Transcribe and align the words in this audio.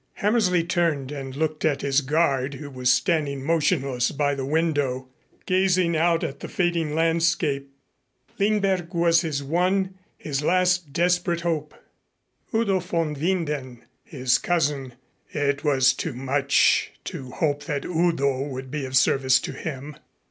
Hammersley 0.13 0.63
turned 0.63 1.11
and 1.11 1.35
looked 1.35 1.63
at 1.63 1.81
his 1.83 2.01
guard 2.01 2.55
who 2.55 2.71
was 2.71 2.91
standing 2.91 3.43
motionless 3.43 4.09
by 4.09 4.33
the 4.33 4.47
window, 4.47 5.09
gazing 5.45 5.95
out 5.95 6.23
at 6.23 6.39
the 6.39 6.47
fading 6.47 6.95
landscape. 6.95 7.69
Lindberg 8.39 8.95
was 8.95 9.21
his 9.21 9.43
one, 9.43 9.93
his 10.17 10.41
last 10.43 10.91
desperate 10.91 11.41
hope. 11.41 11.75
Udo 12.51 12.79
von 12.79 13.13
Winden, 13.15 13.83
his 14.03 14.39
cousin 14.39 14.95
It 15.29 15.63
was 15.63 15.93
too 15.93 16.13
much 16.13 16.93
to 17.03 17.29
hope 17.29 17.65
that 17.65 17.85
Udo 17.85 18.41
would 18.47 18.71
be 18.71 18.85
of 18.87 18.97
service 18.97 19.39
to 19.41 19.51
him. 19.51 19.95